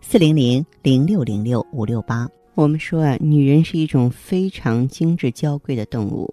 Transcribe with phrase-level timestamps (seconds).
[0.00, 2.28] 四零零零六零六五六八。
[2.54, 6.32] 我们说啊，女人是一种非常精致娇贵的动物。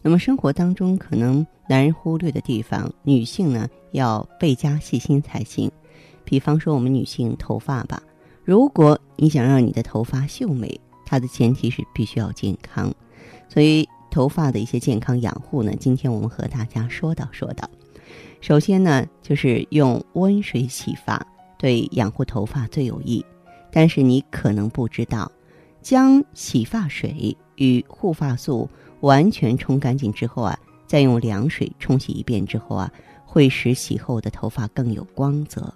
[0.00, 5.70] 那么生活当中可能男人忽略的地方，女性呢要倍加细心才行。
[6.24, 8.00] 比方说我们女性头发吧，
[8.44, 12.94] 如果你想让你的头发秀美，它的前提是必须要健康。
[13.48, 17.68] 所以头发的一些健康养护呢，今天我们和大家说道说道。
[18.40, 21.26] 首先呢，就是用温水洗发，
[21.58, 23.24] 对养护头发最有益。
[23.70, 25.30] 但是你可能不知道。
[25.82, 28.68] 将洗发水与护发素
[29.02, 32.92] 完全冲干净之后啊，再用凉水冲洗一遍之后啊，
[33.24, 35.72] 会使洗后的头发更有光泽。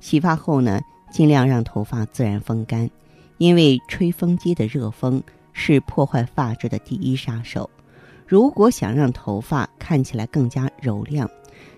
[0.00, 0.80] 洗发后呢，
[1.12, 2.90] 尽量让头发自然风干，
[3.36, 5.22] 因为吹风机的热风
[5.52, 7.70] 是破坏发质的第一杀手。
[8.26, 11.30] 如果想让头发看起来更加柔亮，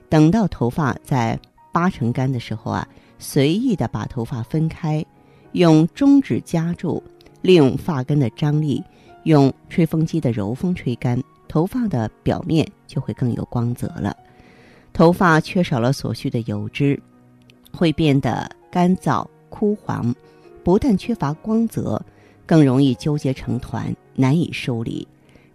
[0.09, 1.39] 等到头发在
[1.73, 2.89] 八成干的时候啊，
[3.21, 5.07] 随意的把头发分开，
[5.53, 7.01] 用中指夹住。
[7.43, 8.85] 利用发根的张力，
[9.23, 11.19] 用吹风机的柔风吹干，
[11.49, 14.15] 头发的表面就会更有光泽了。
[14.93, 17.01] 头发缺少了所需的油脂，
[17.73, 20.15] 会变得干燥枯黄，
[20.63, 22.05] 不但缺乏光泽，
[22.45, 25.09] 更容易纠结成团，难以梳理。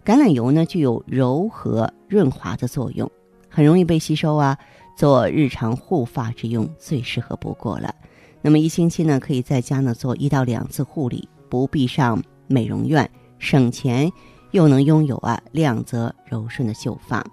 [0.04, 3.08] 橄榄油呢，具有柔和润滑的作用，
[3.48, 4.58] 很容易被吸收啊，
[4.96, 7.94] 做日常护发之用最适合不过了。
[8.42, 11.28] 那么一星期呢，可以在家呢做一到两次护理。
[11.48, 13.08] 不必上美容院，
[13.38, 14.10] 省钱
[14.50, 17.24] 又能拥有啊亮泽柔顺的秀发。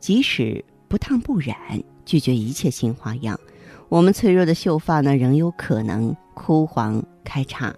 [0.00, 1.56] 即使不烫不染，
[2.04, 3.38] 拒绝一切新花样，
[3.88, 7.72] 我们脆弱的秀发呢仍有可能枯黄开叉。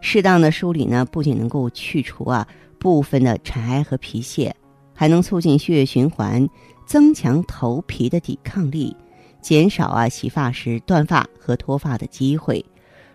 [0.00, 2.48] 适当的梳理呢，不仅能够去除啊
[2.80, 4.56] 部分的尘埃和皮屑，
[4.94, 6.48] 还能促进血液循环，
[6.88, 8.96] 增强头皮的抵抗力，
[9.42, 12.64] 减少啊洗发时断发和脱发的机会。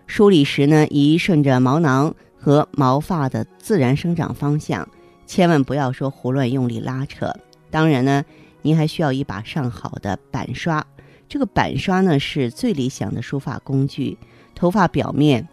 [0.06, 4.88] 梳理时呢，宜顺着毛囊和毛发的自然生长方向，
[5.26, 7.34] 千万不要说胡乱用力拉扯。
[7.68, 8.24] 当然呢，
[8.62, 10.86] 您还需要一把上好的板刷。
[11.28, 14.16] 这个板刷呢，是最理想的梳发工具。
[14.54, 15.48] 头发表面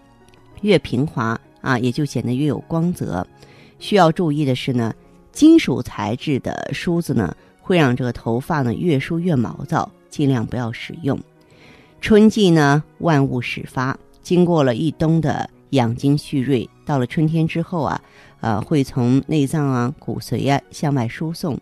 [0.61, 3.25] 越平滑啊，也就显得越有光泽。
[3.79, 4.93] 需要注意的是呢，
[5.31, 11.19] 金属材质的梳子呢，会让这个头发呢越梳越毛躁，尽量不要使用。
[12.01, 13.97] 春季呢，万物始发。
[14.21, 18.01] 经过了一冬的养精蓄锐，到了春天之后啊，
[18.39, 21.59] 呃，会从内脏啊、骨髓啊向外输送。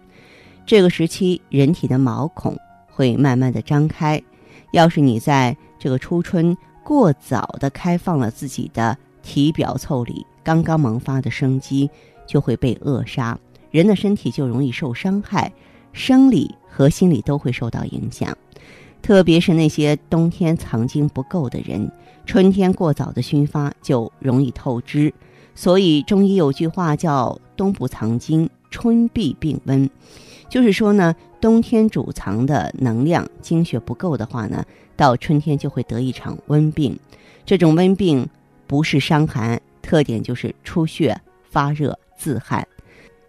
[0.65, 4.21] 这个时期，人体的毛孔会慢慢的张开。
[4.71, 11.89] 要是你在这个初春过早的开放了自己的体表腠理，刚刚萌发的生机
[12.27, 13.39] 就会被扼杀，
[13.71, 15.51] 人的身体就容易受伤害，
[15.93, 18.37] 生理和心理都会受到影响。
[19.01, 21.91] 特别是那些冬天藏精不够的人。
[22.25, 25.11] 春天过早的熏发就容易透支，
[25.55, 29.89] 所以中医有句话叫“冬不藏精，春必病温”，
[30.47, 34.63] 就是说呢，冬天储藏的能量精血不够的话呢，
[34.95, 36.99] 到春天就会得一场温病。
[37.45, 38.29] 这种温病
[38.67, 41.19] 不是伤寒，特点就是出血、
[41.49, 42.67] 发热、自汗。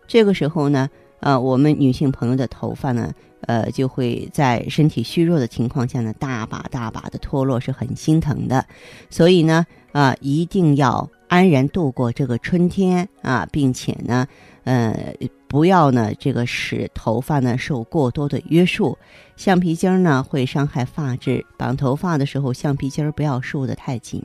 [0.07, 0.91] 这个时候呢，
[1.21, 3.13] 呃，我们女性朋友的头发呢。
[3.47, 8.65] 呃，就会在身体虚弱的情况下呢，大把大把的脱落，是很心疼的。
[9.09, 14.29] 所以呢，啊，一定要安然度过这个春天啊，并且呢，
[14.65, 15.15] 呃，
[15.49, 18.97] 不要呢，这个使头发呢受过多的约束。
[19.37, 24.23] 橡皮筋儿呢会伤害发质，绑头发的时候，橡皮筋儿不要束得太紧，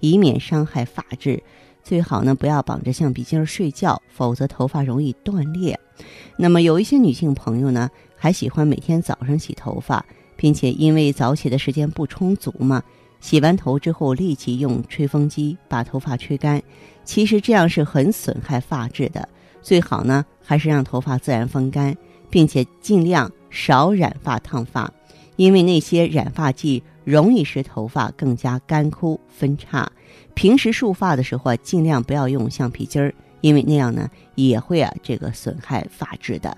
[0.00, 1.40] 以免伤害发质。
[1.88, 5.80] 最好呢，不要绑着橡皮筋睡觉，否则头发容易断裂。
[6.36, 7.88] 那么有一些女性朋友呢。
[8.20, 10.04] 还喜欢每天早上洗头发，
[10.34, 12.82] 并且因为早起的时间不充足嘛，
[13.20, 16.60] 洗完头之后立即用吹风机把头发吹干。
[17.04, 19.28] 其实这样是很损害发质的，
[19.62, 21.96] 最好呢还是让头发自然风干，
[22.28, 24.92] 并且尽量少染发烫发，
[25.36, 29.90] 因为那些染发剂容易使头发更加干枯分叉。
[30.34, 36.54] 平时束发的时候啊，尽量不要用橡皮筋儿，因为那样呢也会啊这个损害发质的。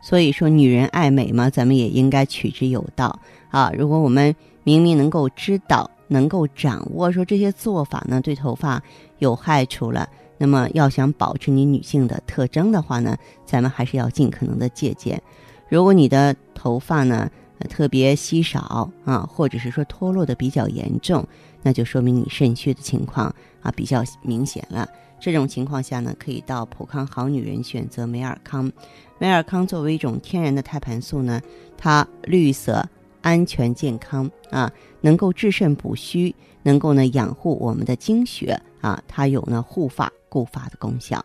[0.00, 3.18] 所以说，女人爱美嘛，咱们也应该取之有道
[3.50, 3.72] 啊。
[3.76, 4.32] 如果我们
[4.62, 8.80] 明明能够知道、能够掌握，说这些做法呢对头发
[9.18, 10.08] 有害处了。
[10.38, 15.20] 那么要想保持你女性的特征的话呢，咱们还是要尽可能的借鉴。
[15.68, 17.28] 如果你的头发呢
[17.66, 21.26] 特别稀少啊，或者是说脱落的比较严重，
[21.62, 24.88] 那就说明你肾虚的情况啊比较明显了。
[25.20, 28.70] 这种情况下呢，可以到普康好女人选择美尔康。
[29.18, 31.40] 美尔康作为一种天然的胎盘素呢，
[31.76, 32.88] 它绿色、
[33.20, 36.32] 安全、健康啊，能够治肾补虚，
[36.62, 41.24] 能够呢养护我们的精血啊，它有呢护发固发的功效。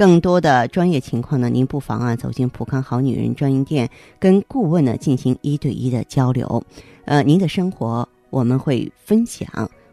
[0.00, 3.86] 更多的专业情况呢，您不妨啊走进普康好女人专营店，
[4.18, 6.64] 跟顾问呢进行一对一的交流。
[7.04, 9.46] 呃，您的生活我们会分享。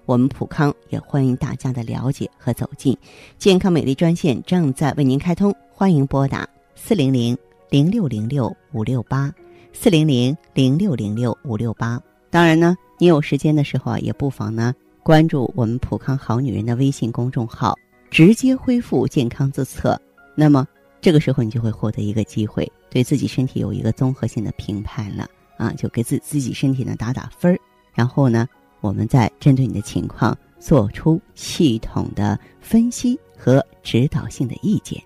[0.06, 2.98] 我们普康也欢迎大家的了解和走进
[3.38, 7.38] 健康美丽专线正在为您开通，欢迎拨打四零零
[7.70, 9.30] 零六零六五六八
[9.74, 12.02] 四零零零六零六五六八。
[12.30, 17.76] 当然呢，你有时间的时候啊，也不妨呢关注我们普康好女人的微信公众号，
[18.10, 20.00] 直接恢复健康自测。
[20.36, 20.68] 那么
[21.02, 25.28] 这个时候你就会获得一个机会，对自己身体有一个综合性的评判了
[25.58, 27.60] 啊，就给自自己身体呢打打分儿，
[27.94, 28.48] 然后呢。
[28.80, 35.02] 我们再针对你的情况做出系统的分析和指导性的意见。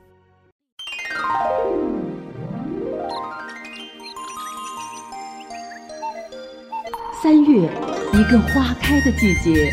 [7.24, 7.62] 三月，
[8.14, 9.72] 一个花开的季节；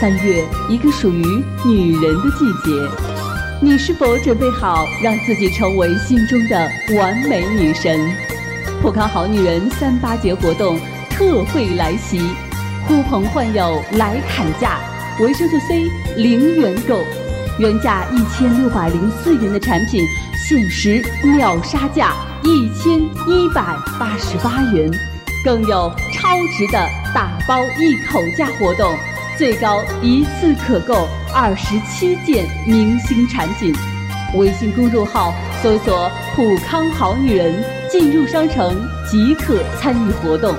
[0.00, 2.88] 三月，一个属于女人的季节。
[3.60, 7.98] 你是否准备好让自己成为心中的完美女神？
[8.80, 10.78] 普康好女人三八节活动
[11.10, 12.20] 特惠来袭。
[12.86, 14.78] 呼朋唤友来砍价，
[15.18, 17.02] 维生素 C 零元购，
[17.58, 20.00] 原价一千六百零四元的产品，
[20.48, 22.12] 限时秒杀价
[22.44, 23.62] 一千一百
[23.98, 24.88] 八十八元，
[25.44, 26.78] 更有超值的
[27.12, 28.94] 打包一口价活动，
[29.38, 33.72] 最高一次可购二十七件明星产品。
[34.34, 35.32] 微信公众号
[35.62, 37.54] 搜索“普康好女人”，
[37.88, 38.76] 进入商城
[39.08, 40.56] 即可参与活动。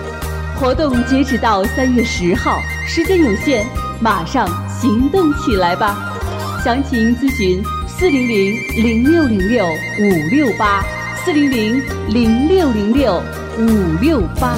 [0.58, 3.66] 活动截止到三月十号，时间有限，
[4.00, 6.16] 马上行动起来吧！
[6.64, 10.86] 详情咨询四零零零六零六五六八
[11.26, 13.22] 四零零零六零六
[13.58, 14.58] 五六八。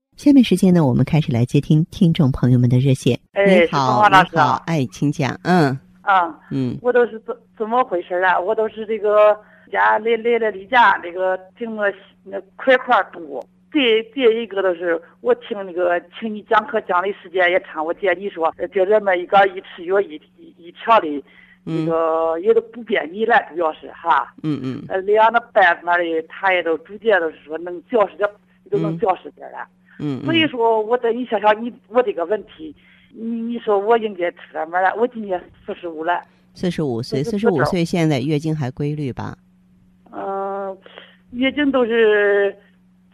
[0.21, 3.19] 下面时间呢，我们开始来接听听众朋友们的热线。
[3.33, 5.35] 哎你好，你好，哎，请讲。
[5.43, 8.39] 嗯啊嗯，我都是怎怎么回事啊？
[8.39, 9.35] 我都是这个。
[9.71, 11.91] 家来来了离家那个订个
[12.23, 21.23] 那块块多，第第一个都是我听那个听你讲课讲的时间也长，我见你说就这么一个一吃药一一一条的，
[21.63, 24.31] 那个也都不便秘了，主要是哈。
[24.43, 24.83] 嗯嗯。
[24.87, 28.29] 呃，两那班子那里他也都逐渐都是说能较实点，
[28.69, 29.57] 都能较实点了。
[29.59, 29.80] 嗯。
[30.23, 32.75] 所以说，我在你想想你我这个问题，
[33.13, 34.93] 你你说我应该吃什么了？
[34.95, 36.21] 我今年四十五了。
[36.53, 39.37] 四十五岁，四十五岁现在月经还规律吧？
[40.11, 40.77] 嗯，
[41.31, 42.55] 月经都是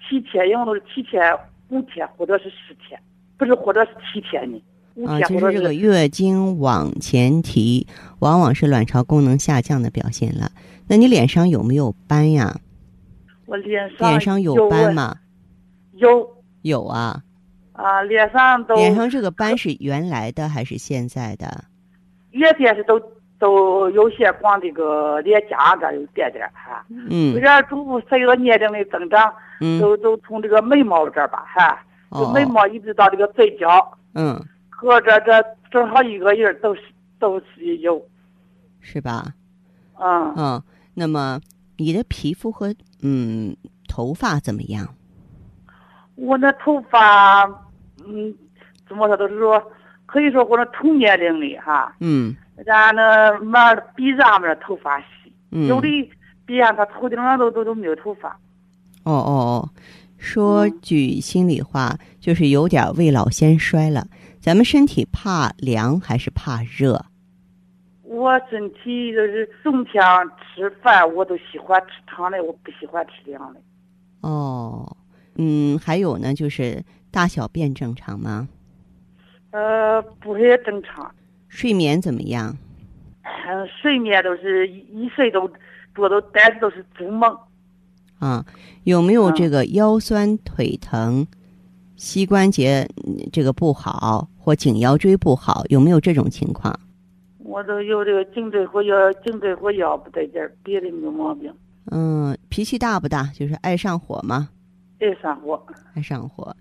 [0.10, 1.22] 七天，因为都是七天、
[1.70, 3.00] 五天或者是十天，
[3.38, 4.62] 不是或者是七天呢。
[5.06, 7.86] 啊，就是这个月经往前提，
[8.20, 10.50] 往往是卵巢功能下降的表现了。
[10.88, 12.60] 那你脸上有没有斑呀？
[13.46, 15.16] 我脸上脸上有斑吗？
[15.94, 17.22] 有有啊。
[17.74, 21.66] 啊，脸上都脸上这个斑是原来的还是现在的？
[22.32, 23.02] 原先是都。
[23.40, 31.80] 都有些光这个脸颊这有点点哈，嗯，有点逐步随着年龄的增长，嗯，都都从这个眉毛这儿吧哈，
[32.20, 35.34] 就眉毛一直到这个嘴角，嗯，和这这
[35.70, 36.82] 正好一个人都是
[37.20, 38.04] 都是有，
[38.82, 39.32] 是吧？
[40.00, 40.64] 嗯嗯，
[40.96, 41.40] 那么
[41.78, 42.74] 你的皮肤和
[43.04, 43.56] 嗯
[43.88, 44.96] 头发怎么样？
[46.18, 47.46] 我那头发，
[48.06, 48.36] 嗯，
[48.88, 49.72] 怎么说都是说，
[50.06, 52.36] 可以说我那同年龄的哈，嗯。
[52.66, 55.32] 咱那妈鼻子上面头发稀，
[55.68, 55.88] 有的
[56.44, 58.30] 比俺他头顶上都都都没有头发。
[59.04, 59.70] 哦哦哦，
[60.18, 64.08] 说句心里话，就是有点未老先衰了。
[64.40, 67.06] 咱们身体怕凉还是怕热？
[68.02, 70.04] 我身体就是冬天
[70.56, 73.60] 吃饭我都喜欢吃烫的，我不喜欢吃凉的。
[74.22, 74.97] 哦，
[75.38, 78.48] 嗯，还有呢，就是大小便正常吗？
[79.52, 81.10] 呃，不是正常。
[81.48, 82.58] 睡眠怎么样？
[83.24, 85.50] 嗯，睡眠都是一一睡都
[85.94, 87.38] 多都，但是都是做梦。
[88.20, 88.46] 啊，
[88.84, 91.26] 有没有这个腰酸腿疼、
[91.96, 92.88] 膝关节
[93.32, 95.64] 这个不好或颈腰椎不好？
[95.70, 96.78] 有没有这种情况？
[97.40, 101.54] 我都有这个颈椎和腰，颈椎和腰不得劲儿，别的没有毛病。
[101.92, 103.24] 嗯，脾气大不大？
[103.34, 104.50] 就是爱上火吗？
[105.00, 105.62] 爱上火。
[105.94, 106.56] 还上火。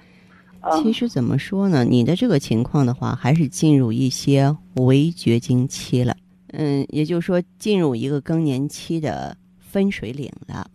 [0.83, 1.85] 其实怎么说呢？
[1.85, 6.17] 你的这个情况的话，还是进入一些围绝经期了。
[6.49, 10.69] 嗯，也就是说进入一个更年期的分水岭了。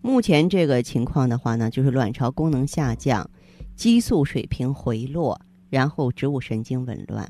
[0.00, 3.28] 目前这个情况的话呢，就是卵巢功能下降，
[3.74, 7.28] 激素水平回落，然后植物神经紊乱。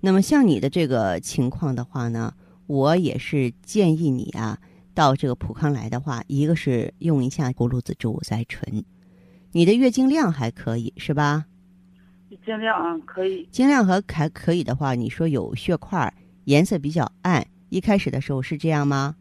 [0.00, 2.34] 那么像你的这个情况的话呢，
[2.66, 4.58] 我也是建议你啊，
[4.98, 8.84] 到这个普康来的话，一个是用一下葫芦籽植物甾醇。
[9.52, 11.44] 你的月经量还可以是吧？
[12.30, 13.48] 月经量啊可以。
[13.52, 16.12] 经量和还可以的话，你说有血块，
[16.46, 19.14] 颜色比较暗，一开始的时候是这样吗？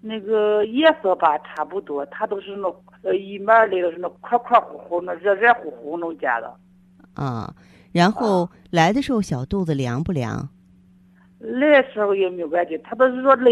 [0.00, 2.72] 那个颜色吧，差不多，它都是那
[3.02, 6.54] 呃一面儿的都是那块块乎乎，那热热乎乎那种见的。
[7.14, 7.52] 啊，
[7.90, 10.48] 然后来的时候小肚子凉不凉？
[11.40, 13.50] 来的时候也没有感觉，他都是说来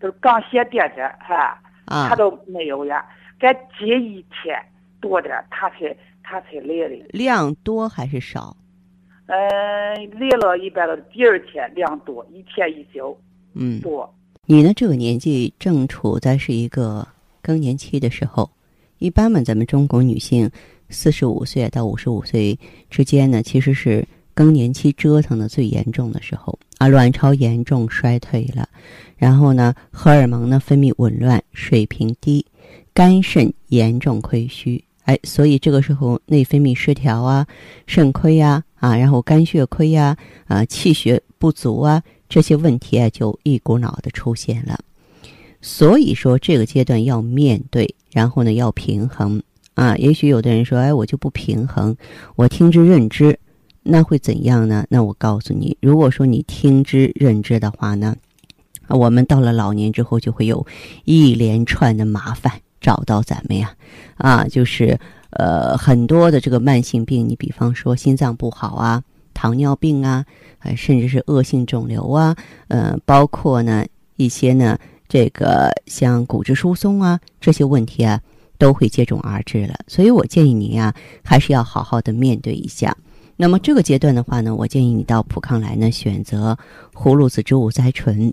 [0.00, 3.06] 都是刚歇点点哈，他都没有呀，
[3.38, 4.60] 该接一天。
[5.00, 7.06] 多点他才他才来的。
[7.10, 8.54] 量多还是少？
[9.24, 9.38] 嗯，
[10.18, 13.18] 来了一般都是第二天量多，一天一宿。
[13.54, 14.14] 嗯，多。
[14.44, 14.72] 你呢？
[14.76, 17.08] 这个年纪正处在是一个
[17.40, 18.50] 更年期的时候。
[18.98, 20.50] 一般嘛，咱们中国女性
[20.90, 22.58] 四十五岁到五十五岁
[22.90, 28.66] 之间呢，其实是更年期折腾的最严重的时候啊，卵巢严重衰退了，
[29.18, 32.42] 然后呢，荷尔蒙呢分泌紊乱，水平低，
[32.94, 34.82] 肝肾严重亏虚。
[35.04, 37.46] 哎，所以这个时候内分泌失调啊，
[37.86, 44.80] 肾亏呀，啊，然后肝血亏呀，啊，气血不足啊，这些问题啊就一股脑的出现了。
[45.60, 49.42] 所以说这个阶段要面对，然后呢要平衡
[49.74, 49.94] 啊。
[49.98, 51.94] 也许有的人说，哎，我就不平衡，
[52.36, 53.38] 我听之任之，
[53.82, 54.84] 那会怎样呢？
[54.88, 58.16] 那我告诉你，如果说你听之任之的话呢，
[58.88, 60.66] 我们到了老年之后就会有
[61.04, 62.52] 一连串的麻烦。
[62.80, 63.74] 找到咱们呀，
[64.16, 64.98] 啊，就是
[65.32, 69.02] 呃很多的这个慢性病，你比方说心脏不好啊，
[69.34, 70.24] 糖尿病啊，
[70.60, 72.34] 呃甚至是恶性肿瘤啊，
[72.68, 73.84] 呃包括呢
[74.16, 78.18] 一些呢这个像骨质疏松啊这些问题啊
[78.56, 79.74] 都会接踵而至了。
[79.86, 82.96] 所以我建议您啊还是要好好的面对一下。
[83.40, 86.58] 那么这个阶段的话呢，我建议你到普康来呢，选择
[86.92, 88.30] 葫芦籽植物甾醇，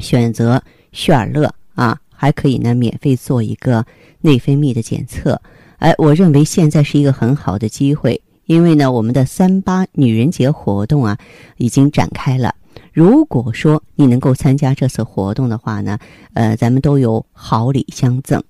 [0.00, 1.96] 选择旭尔乐啊。
[2.12, 3.86] 还可以呢，免费做一个
[4.20, 5.40] 内分泌的检测。
[5.78, 11.16] 哎，我认为现在是一个很好的机会，因为呢，我们的三八女人节活动啊
[11.56, 12.52] 已经展开了。
[12.92, 15.96] 如果说你能够参加这次活动的话呢，
[16.34, 18.42] 呃，咱们都有好礼相赠，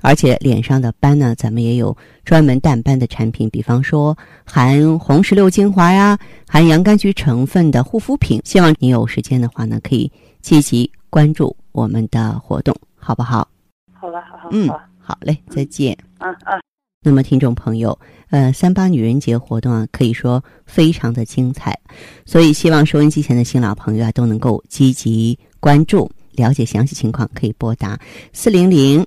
[0.00, 8.40] 而且脸上的斑呢，咱们也有专门淡斑的产品，比方说含红石榴精华呀，含洋甘菊成分的护肤品。
[8.44, 12.74] 希望你有时间的话呢，可以积极关注我们的活动。
[13.00, 13.48] 好不好？
[13.92, 15.96] 好了，好好，嗯，好嘞，再见。
[16.18, 16.60] 嗯嗯。
[17.00, 17.96] 那么，听众朋友，
[18.30, 21.78] 呃，三八女人节活动啊，可以说非常的精彩，
[22.26, 27.98] 所以希望收音机前的新老朋友啊，都能够积极关注，了解详细情况，可以拨打
[28.32, 29.06] 四零零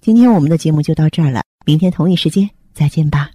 [0.00, 3.30] 今天我们的节目就到这儿了，明天同一时间再见吧。